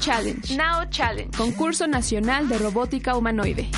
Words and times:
Challenge. 0.00 0.56
Now 0.56 0.84
Challenge. 0.90 1.36
Concurso 1.36 1.86
Nacional 1.86 2.48
de 2.48 2.58
Robótica 2.58 3.16
Humanoide. 3.16 3.68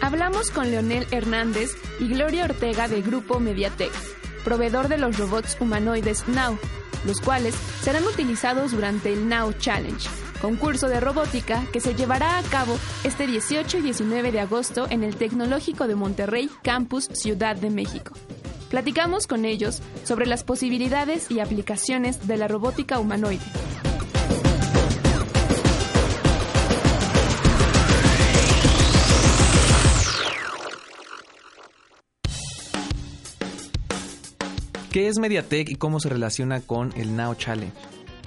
Hablamos 0.00 0.50
con 0.50 0.70
Leonel 0.70 1.06
Hernández 1.10 1.70
y 2.00 2.08
Gloria 2.08 2.44
Ortega 2.44 2.88
del 2.88 3.02
grupo 3.02 3.40
Mediatek, 3.40 3.92
proveedor 4.44 4.88
de 4.88 4.98
los 4.98 5.18
robots 5.18 5.56
humanoides 5.60 6.26
Now, 6.28 6.58
los 7.04 7.20
cuales 7.20 7.54
serán 7.82 8.04
utilizados 8.04 8.72
durante 8.72 9.12
el 9.12 9.28
Now 9.28 9.52
Challenge, 9.52 10.08
concurso 10.40 10.88
de 10.88 11.00
robótica 11.00 11.64
que 11.72 11.80
se 11.80 11.94
llevará 11.94 12.38
a 12.38 12.42
cabo 12.42 12.78
este 13.04 13.26
18 13.26 13.78
y 13.78 13.82
19 13.82 14.32
de 14.32 14.40
agosto 14.40 14.86
en 14.88 15.04
el 15.04 15.16
Tecnológico 15.16 15.86
de 15.86 15.96
Monterrey, 15.96 16.48
Campus 16.62 17.08
Ciudad 17.12 17.56
de 17.56 17.70
México. 17.70 18.14
Platicamos 18.70 19.26
con 19.26 19.46
ellos 19.46 19.82
sobre 20.04 20.26
las 20.26 20.44
posibilidades 20.44 21.30
y 21.30 21.40
aplicaciones 21.40 22.26
de 22.26 22.36
la 22.36 22.48
robótica 22.48 22.98
humanoide. 22.98 23.40
¿Qué 34.92 35.08
es 35.08 35.18
Mediatek 35.18 35.70
y 35.70 35.76
cómo 35.76 36.00
se 36.00 36.08
relaciona 36.08 36.60
con 36.60 36.92
el 36.96 37.14
Now 37.14 37.34
Challenge? 37.34 37.72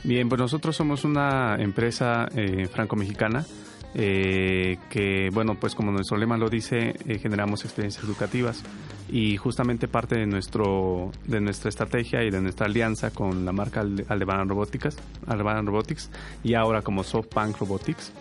Bien, 0.03 0.29
pues 0.29 0.39
nosotros 0.39 0.75
somos 0.75 1.03
una 1.03 1.55
empresa 1.59 2.27
eh, 2.35 2.67
franco-mexicana 2.67 3.45
eh, 3.93 4.77
que, 4.89 5.29
bueno, 5.33 5.55
pues 5.59 5.75
como 5.75 5.91
nuestro 5.91 6.17
lema 6.17 6.37
lo 6.37 6.49
dice, 6.49 6.95
eh, 7.05 7.19
generamos 7.19 7.65
experiencias 7.65 8.05
educativas 8.05 8.63
y 9.11 9.37
justamente 9.37 9.87
parte 9.87 10.17
de 10.17 10.25
nuestro 10.25 11.11
de 11.25 11.41
nuestra 11.41 11.69
estrategia 11.69 12.23
y 12.23 12.31
de 12.31 12.41
nuestra 12.41 12.65
alianza 12.65 13.11
con 13.11 13.45
la 13.45 13.51
marca 13.51 13.81
Aldebaran 13.81 14.47
Robotics, 14.47 14.97
Aldebaran 15.27 15.65
Robotics 15.65 16.09
y 16.43 16.53
ahora 16.53 16.81
como 16.81 17.03
SoftBank 17.03 17.57
Robotics 17.57 18.13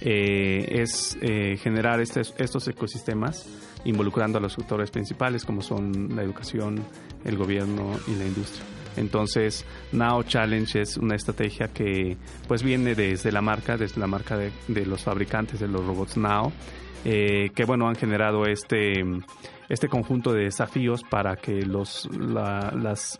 eh, 0.00 0.80
es 0.80 1.18
generar 1.20 2.00
estos, 2.00 2.34
estos 2.38 2.66
ecosistemas 2.68 3.46
involucrando 3.84 4.38
a 4.38 4.40
los 4.40 4.54
sectores 4.54 4.90
principales 4.90 5.44
como 5.44 5.62
son 5.62 6.16
la 6.16 6.22
educación, 6.22 6.82
el 7.24 7.36
gobierno 7.36 7.98
y 8.06 8.14
la 8.14 8.24
industria. 8.24 8.79
Entonces, 8.96 9.64
Now 9.92 10.22
Challenge 10.22 10.80
es 10.80 10.96
una 10.96 11.14
estrategia 11.14 11.68
que 11.68 12.16
pues 12.48 12.62
viene 12.62 12.94
desde 12.94 13.32
la 13.32 13.40
marca, 13.40 13.76
desde 13.76 14.00
la 14.00 14.06
marca 14.06 14.36
de, 14.36 14.86
los 14.86 15.04
fabricantes 15.04 15.60
de 15.60 15.68
los 15.68 15.84
robots 15.84 16.16
Now, 16.16 16.52
eh, 17.04 17.50
que 17.54 17.64
bueno, 17.64 17.88
han 17.88 17.94
generado 17.94 18.44
este, 18.46 19.02
este 19.68 19.88
conjunto 19.88 20.32
de 20.32 20.44
desafíos 20.44 21.02
para 21.08 21.36
que 21.36 21.62
los, 21.62 22.08
las 22.18 23.18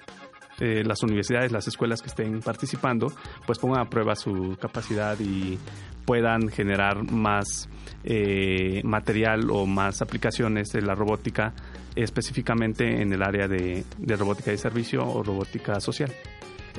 eh, 0.61 0.85
las 0.85 1.03
universidades, 1.03 1.53
las 1.53 1.67
escuelas 1.69 2.03
que 2.03 2.09
estén 2.09 2.41
participando, 2.41 3.11
pues 3.47 3.59
pongan 3.59 3.81
a 3.81 3.89
prueba 3.89 4.15
su 4.15 4.59
capacidad 4.61 5.19
y 5.19 5.59
puedan 6.05 6.49
generar 6.49 7.11
más 7.11 7.67
eh, 8.05 8.83
material 8.85 9.51
o 9.51 9.65
más 9.65 10.03
aplicaciones 10.03 10.69
de 10.69 10.83
la 10.83 10.95
robótica 10.95 11.55
específicamente 11.97 13.03
en 13.03 13.13
el 13.13 13.23
área 13.23 13.49
de, 13.49 13.85
de 13.99 14.17
robótica 14.17 14.51
de 14.51 14.59
servicio 14.59 15.07
o 15.07 15.23
robótica 15.23 15.81
social. 15.81 16.13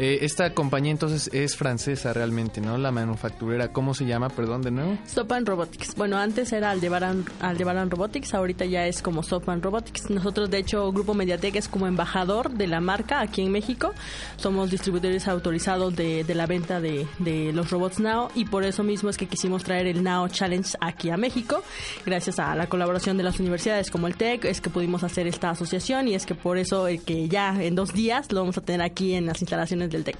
Eh, 0.01 0.25
esta 0.25 0.55
compañía 0.55 0.91
entonces 0.91 1.29
es 1.31 1.55
francesa 1.55 2.11
realmente, 2.11 2.59
¿no? 2.59 2.75
La 2.79 2.91
manufacturera, 2.91 3.71
¿cómo 3.71 3.93
se 3.93 4.07
llama? 4.07 4.29
Perdón, 4.29 4.63
de 4.63 4.71
nuevo. 4.71 4.97
Sopan 5.05 5.45
Robotics. 5.45 5.93
Bueno, 5.93 6.17
antes 6.17 6.51
era 6.53 6.71
Aldebaran, 6.71 7.23
Aldebaran 7.39 7.91
Robotics, 7.91 8.33
ahorita 8.33 8.65
ya 8.65 8.87
es 8.87 9.03
como 9.03 9.21
Sopan 9.21 9.61
Robotics. 9.61 10.09
Nosotros, 10.09 10.49
de 10.49 10.57
hecho, 10.57 10.91
Grupo 10.91 11.13
Mediatek 11.13 11.55
es 11.55 11.67
como 11.67 11.85
embajador 11.85 12.49
de 12.49 12.65
la 12.65 12.81
marca 12.81 13.19
aquí 13.19 13.43
en 13.43 13.51
México. 13.51 13.93
Somos 14.37 14.71
distribuidores 14.71 15.27
autorizados 15.27 15.95
de, 15.95 16.25
la 16.33 16.47
venta 16.47 16.81
de, 16.81 17.05
los 17.53 17.69
robots 17.69 17.99
Now 17.99 18.29
y 18.33 18.45
por 18.45 18.63
eso 18.63 18.81
mismo 18.81 19.11
es 19.11 19.17
que 19.17 19.27
quisimos 19.27 19.63
traer 19.63 19.85
el 19.85 20.03
Now 20.03 20.29
Challenge 20.29 20.77
aquí 20.81 21.11
a 21.11 21.17
México. 21.17 21.61
Gracias 22.07 22.39
a 22.39 22.55
la 22.55 22.65
colaboración 22.65 23.17
de 23.17 23.23
las 23.23 23.39
universidades 23.39 23.91
como 23.91 24.07
el 24.07 24.15
TEC 24.15 24.45
es 24.45 24.61
que 24.61 24.71
pudimos 24.71 25.03
hacer 25.03 25.27
esta 25.27 25.51
asociación 25.51 26.07
y 26.07 26.15
es 26.15 26.25
que 26.25 26.33
por 26.33 26.57
eso 26.57 26.87
el 26.87 27.03
que 27.03 27.27
ya 27.27 27.61
en 27.61 27.75
dos 27.75 27.93
días 27.93 28.31
lo 28.31 28.39
vamos 28.39 28.57
a 28.57 28.61
tener 28.61 28.81
aquí 28.81 29.13
en 29.13 29.27
las 29.27 29.41
instalaciones 29.41 29.90
del 29.91 30.03
TEC. 30.03 30.17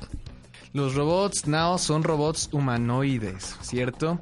Los 0.73 0.95
robots 0.95 1.47
Now 1.47 1.77
son 1.77 2.03
robots 2.03 2.49
humanoides, 2.53 3.57
¿cierto? 3.61 4.21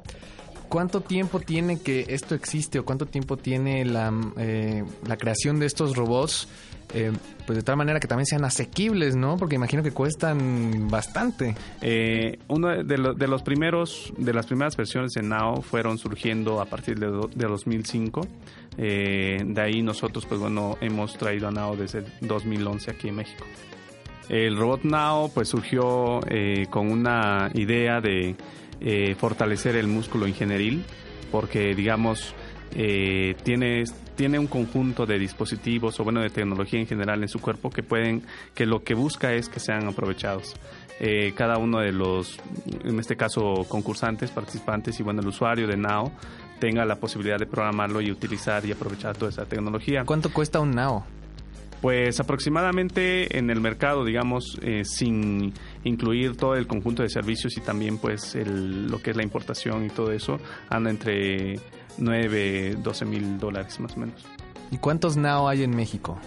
¿Cuánto 0.68 1.00
tiempo 1.00 1.40
tiene 1.40 1.80
que 1.80 2.06
esto 2.08 2.34
existe 2.34 2.78
o 2.78 2.84
cuánto 2.84 3.06
tiempo 3.06 3.36
tiene 3.36 3.84
la, 3.84 4.12
eh, 4.36 4.84
la 5.04 5.16
creación 5.16 5.58
de 5.58 5.66
estos 5.66 5.96
robots? 5.96 6.48
Eh, 6.92 7.12
pues 7.46 7.56
de 7.56 7.62
tal 7.62 7.76
manera 7.76 8.00
que 8.00 8.08
también 8.08 8.26
sean 8.26 8.44
asequibles, 8.44 9.14
¿no? 9.14 9.36
Porque 9.36 9.54
imagino 9.54 9.82
que 9.82 9.92
cuestan 9.92 10.88
bastante. 10.88 11.56
Eh, 11.82 12.38
uno 12.48 12.68
de, 12.68 12.84
de, 12.84 13.28
los 13.28 13.42
primeros, 13.42 14.12
de 14.16 14.32
las 14.32 14.46
primeras 14.46 14.76
versiones 14.76 15.12
de 15.12 15.22
Now 15.22 15.62
fueron 15.62 15.98
surgiendo 15.98 16.60
a 16.60 16.66
partir 16.66 16.98
de, 16.98 17.06
de 17.06 17.46
2005. 17.46 18.26
de 18.76 19.60
ahí 19.60 19.82
nosotros, 19.82 20.26
pues 20.26 20.40
bueno, 20.40 20.78
hemos 20.80 21.16
traído 21.16 21.46
a 21.48 21.50
Now 21.52 21.76
desde 21.76 22.04
2011 22.20 22.90
aquí 22.90 23.08
en 23.08 23.16
México. 23.16 23.44
El 24.30 24.56
Robot 24.56 24.84
Now 24.84 25.32
pues 25.34 25.48
surgió 25.48 26.20
eh, 26.28 26.66
con 26.70 26.92
una 26.92 27.50
idea 27.52 28.00
de 28.00 28.36
eh, 28.80 29.16
fortalecer 29.16 29.74
el 29.74 29.88
músculo 29.88 30.28
ingenieril 30.28 30.84
porque 31.32 31.74
digamos 31.74 32.32
eh, 32.76 33.34
tiene, 33.42 33.82
tiene 34.14 34.38
un 34.38 34.46
conjunto 34.46 35.04
de 35.04 35.18
dispositivos 35.18 35.98
o 35.98 36.04
bueno 36.04 36.20
de 36.20 36.30
tecnología 36.30 36.78
en 36.78 36.86
general 36.86 37.22
en 37.22 37.28
su 37.28 37.40
cuerpo 37.40 37.70
que 37.70 37.82
pueden 37.82 38.22
que 38.54 38.66
lo 38.66 38.84
que 38.84 38.94
busca 38.94 39.32
es 39.32 39.48
que 39.48 39.58
sean 39.58 39.88
aprovechados 39.88 40.54
cada 41.34 41.56
uno 41.56 41.80
de 41.80 41.92
los 41.92 42.38
en 42.84 43.00
este 43.00 43.16
caso 43.16 43.64
concursantes 43.66 44.30
participantes 44.30 45.00
y 45.00 45.02
bueno 45.02 45.22
el 45.22 45.28
usuario 45.28 45.66
de 45.66 45.78
Now 45.78 46.12
tenga 46.60 46.84
la 46.84 46.96
posibilidad 46.96 47.38
de 47.38 47.46
programarlo 47.46 48.02
y 48.02 48.12
utilizar 48.12 48.66
y 48.66 48.72
aprovechar 48.72 49.16
toda 49.16 49.30
esa 49.30 49.46
tecnología 49.46 50.04
¿cuánto 50.04 50.30
cuesta 50.30 50.60
un 50.60 50.72
Now? 50.72 51.02
Pues 51.80 52.20
aproximadamente 52.20 53.38
en 53.38 53.48
el 53.48 53.60
mercado, 53.60 54.04
digamos, 54.04 54.58
eh, 54.62 54.82
sin 54.84 55.54
incluir 55.82 56.36
todo 56.36 56.54
el 56.54 56.66
conjunto 56.66 57.02
de 57.02 57.08
servicios 57.08 57.56
y 57.56 57.60
también 57.60 57.96
pues 57.96 58.34
el, 58.34 58.88
lo 58.88 59.00
que 59.00 59.10
es 59.12 59.16
la 59.16 59.22
importación 59.22 59.86
y 59.86 59.88
todo 59.88 60.12
eso, 60.12 60.38
anda 60.68 60.90
entre 60.90 61.58
9, 61.96 62.76
12 62.82 63.04
mil 63.06 63.38
dólares 63.38 63.80
más 63.80 63.96
o 63.96 64.00
menos. 64.00 64.26
¿Y 64.70 64.76
cuántos 64.76 65.16
NAO 65.16 65.48
hay 65.48 65.62
en 65.62 65.74
México? 65.74 66.18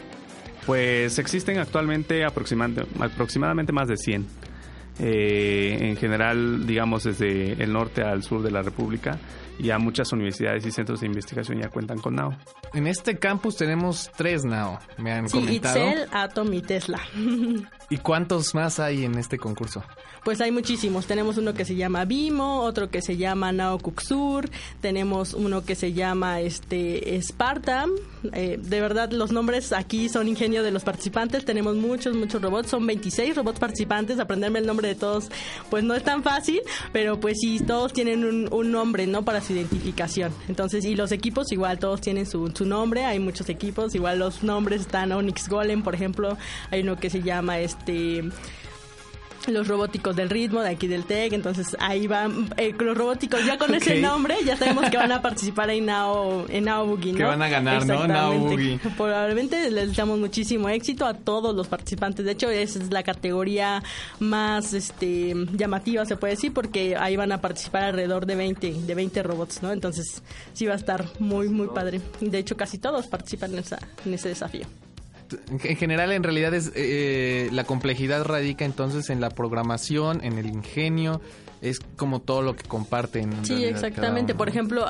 Pues 0.66 1.20
existen 1.20 1.60
actualmente 1.60 2.26
aproximadamente, 2.26 2.86
aproximadamente 3.00 3.74
más 3.74 3.88
de 3.88 3.98
100. 3.98 4.26
Eh, 5.00 5.78
en 5.82 5.98
general, 5.98 6.68
digamos, 6.68 7.04
desde 7.04 7.54
el 7.54 7.74
norte 7.74 8.04
al 8.04 8.22
sur 8.22 8.44
de 8.44 8.52
la 8.52 8.62
República 8.62 9.20
ya 9.60 9.78
muchas 9.78 10.12
universidades 10.12 10.66
y 10.66 10.72
centros 10.72 11.02
de 11.02 11.08
investigación 11.08 11.60
ya 11.60 11.70
cuentan 11.70 12.00
con 12.00 12.16
NAO. 12.16 12.36
En 12.74 12.88
este 12.88 13.18
campus 13.18 13.56
tenemos 13.58 14.12
tres 14.16 14.44
NAO, 14.46 14.80
me 14.98 15.12
han 15.12 15.30
sí, 15.30 15.40
comentado. 15.40 15.78
Itzel, 15.78 16.08
Atom 16.12 16.54
y 16.54 16.62
Tesla. 16.62 17.02
¿Y 17.90 17.98
cuántos 17.98 18.56
más 18.56 18.80
hay 18.80 19.06
en 19.06 19.18
este 19.18 19.38
concurso? 19.38 19.84
Pues 20.24 20.40
hay 20.40 20.52
muchísimos. 20.52 21.06
Tenemos 21.06 21.38
uno 21.38 21.54
que 21.54 21.66
se 21.66 21.76
llama 21.76 22.06
Bimo, 22.06 22.62
otro 22.62 22.90
que 22.90 23.02
se 23.02 23.18
llama 23.18 23.52
Nao 23.52 23.78
Kuxur, 23.78 24.50
tenemos 24.82 25.34
uno 25.34 25.66
que 25.66 25.76
se 25.76 25.92
llama 25.92 26.40
este 26.40 27.18
Sparta. 27.22 27.86
Eh, 28.32 28.58
de 28.58 28.82
verdad, 28.82 29.12
los 29.12 29.34
nombres 29.34 29.74
aquí 29.74 30.08
son 30.08 30.30
ingenio 30.30 30.64
de 30.64 30.72
los 30.72 30.84
participantes. 30.84 31.44
Tenemos 31.44 31.76
muchos, 31.76 32.16
muchos 32.16 32.42
robots. 32.42 32.70
Son 32.70 32.88
26 32.88 33.36
robots 33.36 33.60
participantes. 33.60 34.18
Aprenderme 34.20 34.60
el 34.60 34.66
nombre 34.66 34.88
de 34.88 34.96
todos, 34.96 35.30
pues 35.70 35.84
no 35.84 35.94
es 35.94 36.04
tan 36.04 36.24
fácil, 36.24 36.62
pero 36.94 37.20
pues 37.20 37.38
sí, 37.42 37.60
todos 37.60 37.92
tienen 37.92 38.24
un, 38.24 38.48
un 38.52 38.72
nombre, 38.72 39.06
¿no? 39.08 39.26
Para 39.26 39.42
su 39.44 39.54
identificación. 39.54 40.34
Entonces, 40.48 40.86
y 40.86 40.96
los 40.96 41.12
equipos 41.12 41.52
igual, 41.52 41.80
todos 41.80 42.02
tienen 42.02 42.26
su, 42.26 42.52
su 42.54 42.66
nombre. 42.66 43.06
Hay 43.06 43.20
muchos 43.20 43.50
equipos. 43.50 43.96
Igual 43.96 44.20
los 44.20 44.44
nombres 44.44 44.82
están 44.82 45.12
Onyx 45.12 45.50
Golem, 45.50 45.84
por 45.84 45.96
ejemplo. 45.96 46.38
Hay 46.72 46.82
uno 46.82 46.98
que 46.98 47.10
se 47.10 47.22
llama 47.22 47.60
este 47.60 48.24
los 49.48 49.68
robóticos 49.68 50.16
del 50.16 50.30
ritmo 50.30 50.62
de 50.62 50.70
aquí 50.70 50.88
del 50.88 51.06
TEC, 51.06 51.34
entonces 51.34 51.76
ahí 51.80 52.08
van 52.08 52.50
eh, 52.58 52.74
los 52.78 52.98
robóticos 52.98 53.46
ya 53.46 53.58
con 53.58 53.74
ese 53.74 54.00
nombre, 54.00 54.36
ya 54.46 54.56
sabemos 54.58 54.90
que 54.90 54.98
van 54.98 55.12
a 55.12 55.22
participar 55.22 55.70
en 55.70 55.86
Nao, 55.86 56.46
en 56.50 56.66
Nao 56.66 56.86
Boogie, 56.86 57.12
¿no? 57.12 57.18
Que 57.18 57.24
van 57.24 57.42
a 57.42 57.50
ganar, 57.50 57.86
¿no? 57.86 58.08
Nao 58.08 58.38
Boogie. 58.40 58.80
Probablemente 58.98 59.70
les 59.70 59.96
damos 59.96 60.20
muchísimo 60.20 60.70
éxito 60.70 61.06
a 61.06 61.14
todos 61.14 61.56
los 61.56 61.68
participantes, 61.68 62.26
de 62.26 62.32
hecho 62.32 62.50
esa 62.50 62.80
es 62.80 62.92
la 62.92 63.04
categoría 63.04 63.84
más 64.20 64.74
este 64.74 65.34
llamativa 65.54 66.06
se 66.06 66.18
puede 66.18 66.34
decir 66.34 66.54
porque 66.54 66.96
ahí 66.96 67.16
van 67.16 67.32
a 67.32 67.42
participar 67.42 67.84
alrededor 67.84 68.26
de 68.26 68.36
20 68.36 68.74
de 68.74 68.96
20 68.96 69.24
robots, 69.24 69.62
¿no? 69.62 69.72
Entonces 69.72 70.22
sí 70.54 70.66
va 70.66 70.74
a 70.74 70.78
estar 70.78 71.06
muy 71.20 71.50
muy 71.50 71.68
padre. 71.68 72.02
De 72.20 72.38
hecho 72.38 72.56
casi 72.58 72.78
todos 72.78 73.08
participan 73.08 73.54
en, 73.54 73.60
esa, 73.60 73.80
en 74.06 74.14
ese 74.14 74.30
desafío 74.30 74.66
en 75.50 75.76
general 75.78 76.12
en 76.12 76.24
realidad 76.24 76.54
es 76.54 76.72
eh, 76.76 77.50
la 77.52 77.64
complejidad 77.64 78.24
radica 78.24 78.66
entonces 78.66 79.10
en 79.10 79.22
la 79.22 79.30
programación, 79.30 80.24
en 80.24 80.38
el 80.38 80.48
ingenio, 80.48 81.22
es 81.64 81.80
como 81.96 82.20
todo 82.20 82.42
lo 82.42 82.58
que 82.58 82.64
comparten. 82.64 83.46
Sí, 83.46 83.64
exactamente. 83.64 84.36
Por 84.36 84.50
ejemplo, 84.50 84.86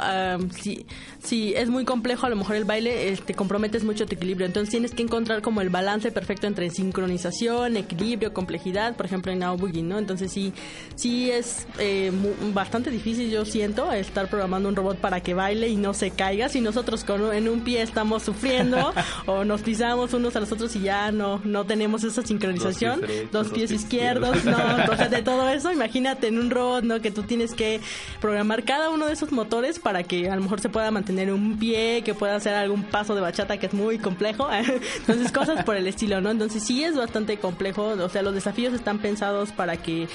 si, 0.59 0.87
si 1.23 1.53
es 1.53 1.69
muy 1.69 1.85
complejo, 1.85 2.25
a 2.25 2.29
lo 2.29 2.35
mejor 2.35 2.55
el 2.55 2.65
baile 2.65 2.91
te 2.93 3.09
este, 3.09 3.35
comprometes 3.35 3.83
mucho 3.83 4.07
tu 4.07 4.15
equilibrio. 4.15 4.47
Entonces 4.47 4.71
tienes 4.71 4.91
que 4.91 5.03
encontrar 5.03 5.43
como 5.43 5.61
el 5.61 5.69
balance 5.69 6.11
perfecto 6.11 6.47
entre 6.47 6.71
sincronización, 6.71 7.77
equilibrio, 7.77 8.33
complejidad, 8.33 8.95
por 8.95 9.05
ejemplo 9.05 9.31
en 9.31 9.39
Now 9.39 9.55
Boogie, 9.55 9.83
¿no? 9.83 9.99
Entonces 9.99 10.31
sí, 10.31 10.51
sí 10.95 11.29
es 11.29 11.67
eh, 11.77 12.11
bastante 12.55 12.89
difícil, 12.89 13.29
yo 13.29 13.45
siento, 13.45 13.91
estar 13.91 14.27
programando 14.27 14.67
un 14.67 14.75
robot 14.75 14.97
para 14.97 15.21
que 15.21 15.35
baile 15.35 15.67
y 15.69 15.75
no 15.75 15.93
se 15.93 16.09
caiga. 16.09 16.49
Si 16.49 16.59
nosotros 16.59 17.03
con, 17.03 17.33
en 17.33 17.49
un 17.49 17.61
pie 17.61 17.83
estamos 17.83 18.23
sufriendo 18.23 18.93
o 19.27 19.45
nos 19.45 19.61
pisamos 19.61 20.11
unos 20.15 20.35
a 20.35 20.39
los 20.39 20.51
otros 20.51 20.75
y 20.75 20.81
ya 20.81 21.11
no, 21.11 21.39
no 21.43 21.65
tenemos 21.65 22.03
esa 22.03 22.23
sincronización, 22.23 23.01
dos 23.31 23.49
pies, 23.49 23.69
izquierdos, 23.69 24.43
no, 24.43 24.57
o 24.57 25.09
de 25.09 25.21
todo 25.21 25.47
eso, 25.49 25.71
imagínate 25.71 26.29
en 26.29 26.39
un 26.39 26.49
robot 26.49 26.62
¿no? 26.81 27.01
Que 27.01 27.11
tú 27.11 27.23
tienes 27.23 27.53
que 27.53 27.79
programar 28.19 28.63
cada 28.63 28.89
uno 28.89 29.07
de 29.07 29.13
esos 29.13 29.31
motores 29.31 29.79
para 29.79 30.03
que 30.03 30.29
a 30.29 30.35
lo 30.35 30.41
mejor 30.41 30.59
se 30.59 30.69
pueda 30.69 30.91
mantener 30.91 31.31
un 31.31 31.57
pie, 31.57 32.03
que 32.03 32.13
pueda 32.13 32.35
hacer 32.35 32.55
algún 32.55 32.83
paso 32.83 33.15
de 33.15 33.21
bachata 33.21 33.57
que 33.57 33.67
es 33.67 33.73
muy 33.73 33.97
complejo. 33.99 34.47
Entonces, 34.97 35.31
cosas 35.31 35.63
por 35.63 35.75
el 35.75 35.87
estilo, 35.87 36.21
¿no? 36.21 36.31
Entonces, 36.31 36.63
sí 36.63 36.83
es 36.83 36.95
bastante 36.95 37.37
complejo. 37.37 37.83
O 37.87 38.09
sea, 38.09 38.21
los 38.21 38.33
desafíos 38.33 38.73
están 38.73 38.99
pensados 38.99 39.51
para 39.51 39.77
que 39.77 40.07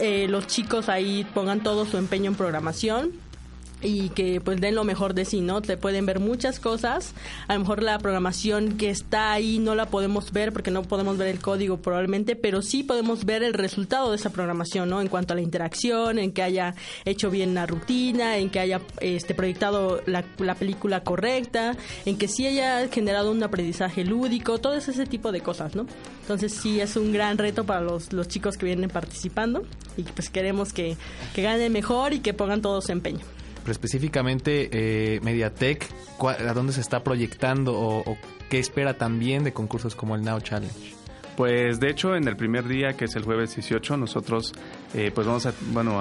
eh, 0.00 0.26
los 0.28 0.46
chicos 0.46 0.88
ahí 0.88 1.26
pongan 1.34 1.62
todo 1.62 1.84
su 1.84 1.96
empeño 1.96 2.30
en 2.30 2.36
programación 2.36 3.27
y 3.82 4.08
que 4.10 4.40
pues 4.40 4.60
den 4.60 4.74
lo 4.74 4.84
mejor 4.84 5.14
de 5.14 5.24
sí, 5.24 5.40
¿no? 5.40 5.62
Te 5.62 5.76
pueden 5.76 6.06
ver 6.06 6.20
muchas 6.20 6.58
cosas, 6.58 7.12
a 7.46 7.54
lo 7.54 7.60
mejor 7.60 7.82
la 7.82 7.98
programación 7.98 8.76
que 8.76 8.90
está 8.90 9.32
ahí 9.32 9.58
no 9.58 9.74
la 9.74 9.86
podemos 9.86 10.32
ver 10.32 10.52
porque 10.52 10.70
no 10.70 10.82
podemos 10.82 11.16
ver 11.16 11.28
el 11.28 11.40
código 11.40 11.78
probablemente, 11.78 12.36
pero 12.36 12.62
sí 12.62 12.82
podemos 12.82 13.24
ver 13.24 13.42
el 13.42 13.54
resultado 13.54 14.10
de 14.10 14.16
esa 14.16 14.30
programación, 14.30 14.88
¿no? 14.88 15.00
En 15.00 15.08
cuanto 15.08 15.32
a 15.32 15.36
la 15.36 15.42
interacción, 15.42 16.18
en 16.18 16.32
que 16.32 16.42
haya 16.42 16.74
hecho 17.04 17.30
bien 17.30 17.54
la 17.54 17.66
rutina, 17.66 18.38
en 18.38 18.50
que 18.50 18.60
haya 18.60 18.80
este 19.00 19.34
proyectado 19.34 20.02
la, 20.06 20.24
la 20.38 20.54
película 20.54 21.02
correcta, 21.04 21.76
en 22.04 22.18
que 22.18 22.28
sí 22.28 22.46
haya 22.46 22.88
generado 22.88 23.30
un 23.30 23.42
aprendizaje 23.42 24.04
lúdico, 24.04 24.58
todo 24.58 24.74
ese 24.74 25.06
tipo 25.06 25.32
de 25.32 25.40
cosas, 25.40 25.74
¿no? 25.76 25.86
Entonces 26.22 26.52
sí 26.52 26.80
es 26.80 26.96
un 26.96 27.12
gran 27.12 27.38
reto 27.38 27.64
para 27.64 27.80
los, 27.80 28.12
los 28.12 28.28
chicos 28.28 28.56
que 28.56 28.66
vienen 28.66 28.90
participando 28.90 29.62
y 29.96 30.02
pues 30.02 30.30
queremos 30.30 30.72
que, 30.72 30.96
que 31.34 31.42
ganen 31.42 31.72
mejor 31.72 32.12
y 32.12 32.20
que 32.20 32.34
pongan 32.34 32.60
todo 32.60 32.80
su 32.80 32.92
empeño 32.92 33.24
específicamente 33.66 34.68
eh, 34.72 35.20
Mediatek, 35.20 35.86
¿a 36.20 36.52
dónde 36.52 36.72
se 36.72 36.80
está 36.80 37.02
proyectando 37.02 37.72
o, 37.74 38.18
qué 38.48 38.58
espera 38.58 38.94
también 38.94 39.44
de 39.44 39.52
concursos 39.52 39.94
como 39.94 40.14
el 40.14 40.22
Now 40.22 40.40
Challenge? 40.40 40.94
Pues 41.36 41.78
de 41.80 41.90
hecho 41.90 42.16
en 42.16 42.26
el 42.26 42.36
primer 42.36 42.66
día, 42.66 42.94
que 42.94 43.04
es 43.04 43.14
el 43.14 43.22
jueves 43.22 43.54
18, 43.54 43.96
nosotros 43.96 44.52
eh, 44.94 45.12
pues 45.14 45.26
vamos 45.26 45.46
a, 45.46 45.52
bueno, 45.72 46.00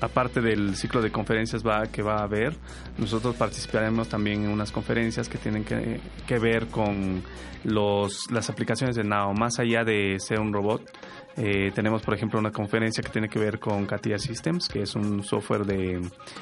aparte 0.00 0.40
del 0.40 0.76
ciclo 0.76 1.02
de 1.02 1.10
conferencias 1.10 1.62
que 1.92 2.02
va 2.02 2.16
a 2.16 2.22
haber, 2.22 2.54
nosotros 2.98 3.36
participaremos 3.36 4.08
también 4.08 4.44
en 4.44 4.50
unas 4.50 4.72
conferencias 4.72 5.28
que 5.28 5.38
tienen 5.38 5.64
que, 5.64 6.38
ver 6.38 6.66
con 6.68 7.22
los, 7.64 8.30
las 8.30 8.48
aplicaciones 8.48 8.96
de 8.96 9.04
Now, 9.04 9.34
más 9.34 9.58
allá 9.58 9.84
de 9.84 10.16
ser 10.18 10.40
un 10.40 10.52
robot. 10.52 10.82
Eh, 11.36 11.70
tenemos, 11.74 12.02
por 12.02 12.14
ejemplo, 12.14 12.38
una 12.38 12.50
conferencia 12.50 13.02
que 13.02 13.10
tiene 13.10 13.28
que 13.28 13.38
ver 13.38 13.58
con 13.58 13.86
Katia 13.86 14.18
Systems, 14.18 14.68
que 14.68 14.82
es 14.82 14.94
un 14.94 15.22
software 15.22 15.64
de, 15.64 16.00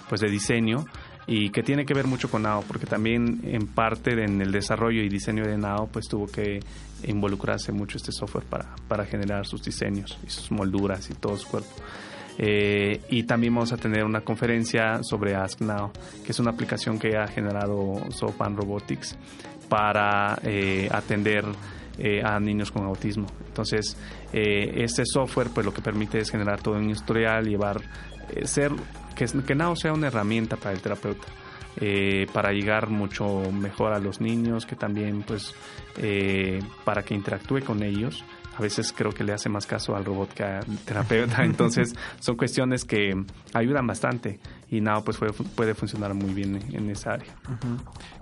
pues, 0.08 0.20
de 0.20 0.30
diseño 0.30 0.84
y 1.26 1.50
que 1.50 1.62
tiene 1.62 1.84
que 1.84 1.92
ver 1.92 2.06
mucho 2.06 2.30
con 2.30 2.42
NAO, 2.42 2.62
porque 2.62 2.86
también 2.86 3.40
en 3.44 3.66
parte 3.66 4.12
en 4.12 4.40
el 4.40 4.50
desarrollo 4.50 5.02
y 5.02 5.10
diseño 5.10 5.44
de 5.44 5.58
NAO, 5.58 5.86
pues 5.86 6.08
tuvo 6.08 6.26
que 6.26 6.60
involucrarse 7.06 7.70
mucho 7.70 7.98
este 7.98 8.12
software 8.12 8.44
para, 8.44 8.74
para 8.88 9.04
generar 9.04 9.46
sus 9.46 9.62
diseños 9.62 10.18
y 10.26 10.30
sus 10.30 10.50
molduras 10.50 11.10
y 11.10 11.14
todo 11.14 11.36
su 11.36 11.46
cuerpo. 11.48 11.70
Eh, 12.40 13.00
y 13.10 13.24
también 13.24 13.52
vamos 13.52 13.72
a 13.72 13.76
tener 13.76 14.04
una 14.04 14.20
conferencia 14.20 15.02
sobre 15.02 15.34
Ask 15.34 15.60
Now, 15.60 15.90
que 16.24 16.30
es 16.30 16.38
una 16.38 16.52
aplicación 16.52 16.98
que 16.98 17.16
ha 17.16 17.26
generado 17.26 18.00
Sopan 18.10 18.56
Robotics 18.56 19.16
para 19.68 20.38
eh, 20.44 20.88
atender 20.92 21.44
eh, 21.98 22.22
a 22.24 22.38
niños 22.38 22.70
con 22.70 22.84
autismo. 22.84 23.26
Entonces, 23.48 23.96
este 24.32 25.02
software 25.04 25.48
pues 25.52 25.66
lo 25.66 25.74
que 25.74 25.82
permite 25.82 26.18
es 26.18 26.30
generar 26.30 26.60
todo 26.62 26.76
un 26.76 26.90
historial, 26.90 27.44
llevar, 27.44 27.80
ser, 28.44 28.70
que, 29.16 29.26
que 29.26 29.54
NAO 29.56 29.74
sea 29.74 29.92
una 29.92 30.06
herramienta 30.06 30.56
para 30.56 30.72
el 30.72 30.80
terapeuta. 30.80 31.26
para 32.32 32.52
llegar 32.52 32.88
mucho 32.88 33.50
mejor 33.50 33.92
a 33.92 33.98
los 33.98 34.20
niños, 34.20 34.64
que 34.64 34.76
también 34.76 35.22
pues 35.22 35.54
para 36.84 37.02
que 37.02 37.14
interactúe 37.14 37.64
con 37.64 37.82
ellos 37.82 38.22
a 38.58 38.60
veces 38.60 38.92
creo 38.92 39.12
que 39.12 39.22
le 39.22 39.32
hace 39.32 39.48
más 39.48 39.66
caso 39.66 39.94
al 39.94 40.04
robot 40.04 40.34
que 40.34 40.42
al 40.42 40.78
terapeuta. 40.84 41.44
Entonces 41.44 41.94
son 42.18 42.36
cuestiones 42.36 42.84
que 42.84 43.14
ayudan 43.54 43.86
bastante 43.86 44.40
y 44.68 44.80
nada, 44.80 45.02
pues 45.02 45.16
puede, 45.54 45.74
funcionar 45.74 46.12
muy 46.12 46.34
bien 46.34 46.60
en, 46.72 46.90
esa 46.90 47.12
área. 47.12 47.34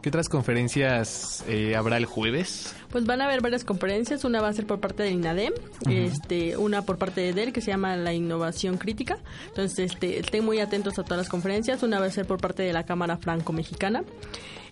¿Qué 0.02 0.10
otras 0.10 0.28
conferencias 0.28 1.42
eh, 1.48 1.74
habrá 1.74 1.96
el 1.96 2.04
jueves? 2.04 2.76
Pues 2.90 3.04
van 3.04 3.22
a 3.22 3.24
haber 3.24 3.40
varias 3.40 3.64
conferencias. 3.64 4.24
Una 4.24 4.40
va 4.42 4.48
a 4.48 4.52
ser 4.52 4.66
por 4.66 4.78
parte 4.78 5.02
del 5.02 5.14
INADEM, 5.14 5.54
este, 5.88 6.56
una 6.56 6.82
por 6.82 6.98
parte 6.98 7.22
de 7.22 7.32
DEL 7.32 7.52
que 7.52 7.62
se 7.62 7.70
llama 7.70 7.96
la 7.96 8.12
innovación 8.12 8.76
crítica. 8.76 9.18
Entonces 9.48 9.90
este, 9.92 10.20
estén 10.20 10.44
muy 10.44 10.60
atentos 10.60 10.98
a 10.98 11.02
todas 11.02 11.18
las 11.18 11.28
conferencias. 11.28 11.82
Una 11.82 11.98
va 11.98 12.06
a 12.06 12.10
ser 12.10 12.26
por 12.26 12.38
parte 12.38 12.62
de 12.62 12.72
la 12.72 12.84
Cámara 12.84 13.16
Franco-Mexicana. 13.16 14.04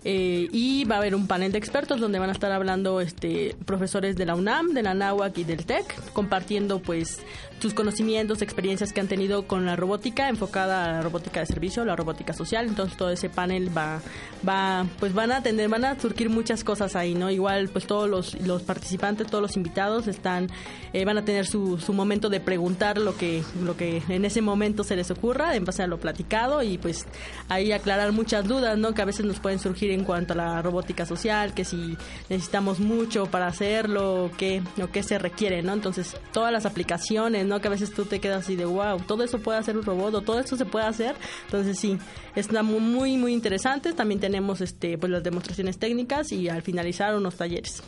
Eh, 0.04 0.48
y 0.52 0.84
va 0.84 0.96
a 0.96 0.98
haber 0.98 1.14
un 1.14 1.26
panel 1.26 1.50
de 1.50 1.58
expertos 1.58 1.98
donde 1.98 2.18
van 2.18 2.28
a 2.28 2.32
estar 2.32 2.52
hablando 2.52 3.00
este, 3.00 3.56
profesores 3.64 4.16
de 4.16 4.26
la 4.26 4.34
UNAM, 4.34 4.74
de 4.74 4.82
la 4.82 4.92
NAWAC 4.92 5.38
y 5.38 5.44
del 5.44 5.64
TEC, 5.64 6.12
compartiendo 6.12 6.80
pues 6.80 7.22
sus 7.58 7.72
conocimientos, 7.72 8.42
experiencias 8.42 8.92
que 8.92 9.00
han 9.00 9.08
tenido 9.08 9.46
con 9.46 9.64
la 9.64 9.76
robótica 9.76 10.28
enfocada 10.28 10.84
a 10.84 10.92
la 10.92 11.00
robótica 11.00 11.40
de 11.40 11.46
servicio, 11.46 11.86
la 11.86 11.96
robótica 11.96 12.34
social. 12.34 12.66
Entonces 12.66 12.98
todo 12.98 13.08
ese 13.08 13.30
panel 13.30 13.74
va, 13.74 14.02
va, 14.46 14.86
pues 15.00 15.14
van 15.14 15.32
a 15.32 15.42
tener, 15.42 15.70
van 15.70 15.86
a 15.86 15.98
surgir 15.98 16.28
muchas 16.28 16.64
cosas 16.64 16.94
ahí, 16.96 17.14
¿no? 17.14 17.30
Igual 17.30 17.70
pues 17.70 17.86
todos 17.86 18.10
los, 18.10 18.38
los 18.42 18.62
participantes, 18.62 19.28
todos 19.28 19.40
los 19.40 19.56
invitados 19.56 20.06
están, 20.06 20.48
eh, 20.92 21.06
van 21.06 21.16
a 21.16 21.24
tener 21.24 21.46
su, 21.46 21.78
su 21.78 21.94
momento 21.94 22.28
de 22.28 22.40
preguntar 22.40 22.98
lo 22.98 23.16
que, 23.16 23.42
lo 23.62 23.78
que 23.78 24.02
en 24.10 24.26
ese 24.26 24.42
momento 24.42 24.84
se 24.84 24.96
les 24.96 25.10
ocurra, 25.10 25.56
en 25.56 25.64
base 25.64 25.82
a 25.82 25.86
lo 25.86 25.98
platicado 25.98 26.62
y 26.62 26.76
pues 26.76 27.06
ahí 27.48 27.72
aclarar 27.72 28.12
muchas 28.12 28.46
dudas, 28.46 28.76
¿no? 28.76 28.92
Que 28.92 29.00
a 29.00 29.06
veces 29.06 29.24
nos 29.24 29.40
pueden 29.40 29.58
surgir 29.58 29.93
en 29.94 30.04
cuanto 30.04 30.34
a 30.34 30.36
la 30.36 30.62
robótica 30.62 31.06
social, 31.06 31.54
que 31.54 31.64
si 31.64 31.96
necesitamos 32.28 32.80
mucho 32.80 33.26
para 33.26 33.46
hacerlo, 33.46 34.24
o 34.24 34.30
qué, 34.30 34.62
o 34.82 34.88
qué 34.88 35.02
se 35.02 35.18
requiere, 35.18 35.62
¿no? 35.62 35.72
Entonces, 35.72 36.16
todas 36.32 36.52
las 36.52 36.66
aplicaciones, 36.66 37.46
¿no? 37.46 37.60
Que 37.60 37.68
a 37.68 37.70
veces 37.70 37.92
tú 37.92 38.04
te 38.04 38.20
quedas 38.20 38.44
así 38.44 38.56
de, 38.56 38.64
wow, 38.64 38.98
todo 39.06 39.24
eso 39.24 39.38
puede 39.38 39.58
hacer 39.58 39.76
un 39.76 39.84
robot, 39.84 40.14
o 40.14 40.20
todo 40.22 40.40
eso 40.40 40.56
se 40.56 40.66
puede 40.66 40.86
hacer. 40.86 41.14
Entonces, 41.46 41.78
sí, 41.78 41.98
está 42.34 42.62
muy, 42.62 43.16
muy 43.16 43.32
interesante. 43.32 43.92
También 43.92 44.20
tenemos, 44.20 44.60
este, 44.60 44.98
pues, 44.98 45.10
las 45.10 45.22
demostraciones 45.22 45.78
técnicas 45.78 46.32
y 46.32 46.48
al 46.48 46.62
finalizar 46.62 47.14
unos 47.14 47.36
talleres 47.36 47.82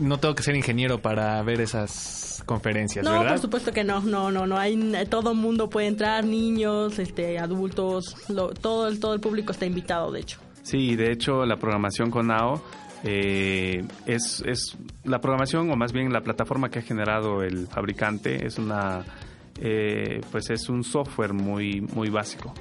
no 0.00 0.18
tengo 0.18 0.34
que 0.34 0.42
ser 0.42 0.56
ingeniero 0.56 1.00
para 1.00 1.40
ver 1.42 1.60
esas 1.60 2.42
conferencias, 2.46 3.04
no, 3.04 3.22
por 3.26 3.38
supuesto 3.38 3.70
que 3.70 3.84
no, 3.84 4.00
no, 4.00 4.30
no, 4.30 4.46
no 4.46 4.56
hay 4.56 4.76
todo 5.08 5.32
el 5.32 5.36
mundo 5.36 5.68
puede 5.68 5.86
entrar, 5.86 6.24
niños, 6.24 6.98
este, 6.98 7.38
adultos, 7.38 8.16
todo 8.60 8.88
el 8.88 8.98
todo 8.98 9.14
el 9.14 9.20
público 9.20 9.52
está 9.52 9.66
invitado, 9.66 10.10
de 10.10 10.20
hecho. 10.20 10.38
Sí, 10.62 10.96
de 10.96 11.12
hecho 11.12 11.44
la 11.46 11.56
programación 11.56 12.10
con 12.10 12.30
AO 12.30 12.62
eh, 13.02 13.82
es, 14.06 14.42
es 14.46 14.76
la 15.04 15.20
programación 15.20 15.70
o 15.70 15.76
más 15.76 15.92
bien 15.92 16.12
la 16.12 16.20
plataforma 16.20 16.68
que 16.68 16.80
ha 16.80 16.82
generado 16.82 17.42
el 17.42 17.66
fabricante 17.66 18.46
es 18.46 18.58
una 18.58 19.04
eh, 19.58 20.20
pues 20.30 20.50
es 20.50 20.68
un 20.68 20.84
software 20.84 21.32
muy 21.32 21.80
muy 21.80 22.10
básico 22.10 22.52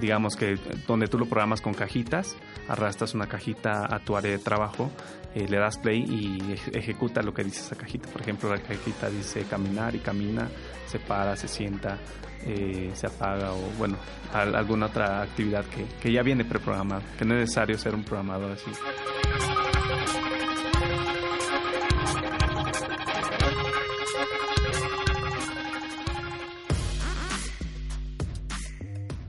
digamos 0.00 0.36
que 0.36 0.56
donde 0.86 1.06
tú 1.06 1.18
lo 1.18 1.26
programas 1.26 1.60
con 1.60 1.74
cajitas 1.74 2.36
arrastras 2.68 3.14
una 3.14 3.26
cajita 3.26 3.86
a 3.94 3.98
tu 4.00 4.16
área 4.16 4.32
de 4.32 4.38
trabajo 4.38 4.90
eh, 5.34 5.46
le 5.48 5.58
das 5.58 5.78
play 5.78 6.00
y 6.02 6.76
ejecuta 6.76 7.22
lo 7.22 7.32
que 7.32 7.44
dice 7.44 7.60
esa 7.60 7.76
cajita 7.76 8.08
por 8.08 8.22
ejemplo 8.22 8.50
la 8.50 8.60
cajita 8.60 9.10
dice 9.10 9.44
caminar 9.44 9.94
y 9.94 10.00
camina 10.00 10.48
se 10.86 10.98
para 10.98 11.36
se 11.36 11.48
sienta 11.48 11.98
eh, 12.46 12.90
se 12.94 13.06
apaga 13.06 13.52
o 13.52 13.58
bueno, 13.78 13.96
alguna 14.32 14.86
otra 14.86 15.22
actividad 15.22 15.64
que, 15.64 15.86
que 16.00 16.12
ya 16.12 16.22
viene 16.22 16.44
preprogramada, 16.44 17.02
que 17.18 17.24
no 17.24 17.34
es 17.34 17.40
necesario 17.40 17.78
ser 17.78 17.94
un 17.94 18.04
programador 18.04 18.52
así. 18.52 18.70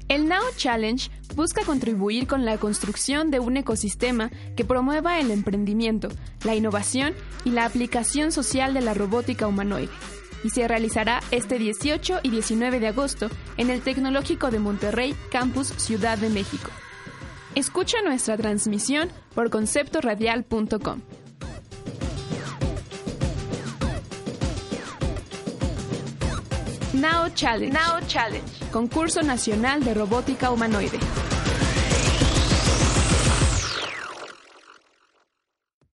El 0.08 0.30
Now 0.30 0.44
Challenge 0.56 1.10
busca 1.36 1.64
contribuir 1.66 2.28
con 2.28 2.46
la 2.46 2.60
construcción 2.60 3.32
de 3.32 3.40
un 3.40 3.58
ecosistema 3.58 4.30
que 4.56 4.64
promueva 4.64 5.20
el 5.20 5.32
emprendimiento, 5.32 6.10
la 6.44 6.54
innovación 6.54 7.16
y 7.44 7.50
la 7.50 7.66
aplicación 7.66 8.32
social 8.32 8.76
de 8.76 8.82
la 8.82 8.94
robótica 8.94 9.48
humanoide. 9.48 9.90
Y 10.44 10.52
se 10.52 10.68
realizará 10.68 11.22
este 11.32 11.58
18 11.58 12.20
y 12.22 12.30
19 12.30 12.80
de 12.80 12.88
agosto 12.88 13.30
en 13.58 13.72
el 13.72 13.82
Tecnológico 13.82 14.52
de 14.52 14.60
Monterrey, 14.60 15.16
Campus 15.32 15.70
Ciudad 15.78 16.20
de 16.20 16.30
México. 16.30 16.70
Escucha 17.56 17.98
nuestra 18.04 18.38
transmisión 18.38 19.10
por 19.34 19.50
conceptoradial.com. 19.50 21.02
Now 26.94 27.28
Challenge. 27.34 27.74
Now 27.74 28.00
Challenge. 28.08 28.64
Concurso 28.75 29.22
Nacional 29.24 29.86
de 29.86 29.94
Robótica 29.94 30.51
Humanoide. 30.51 31.00